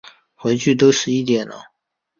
[0.33, 1.61] 回去都十一点了